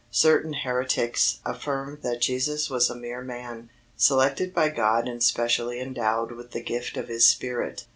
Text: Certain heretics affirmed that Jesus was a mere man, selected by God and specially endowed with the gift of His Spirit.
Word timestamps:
Certain 0.09 0.53
heretics 0.53 1.39
affirmed 1.45 1.99
that 2.01 2.21
Jesus 2.21 2.71
was 2.71 2.89
a 2.89 2.95
mere 2.95 3.21
man, 3.21 3.69
selected 3.95 4.51
by 4.51 4.67
God 4.67 5.07
and 5.07 5.21
specially 5.21 5.79
endowed 5.79 6.31
with 6.31 6.53
the 6.53 6.63
gift 6.63 6.97
of 6.97 7.07
His 7.07 7.29
Spirit. 7.29 7.85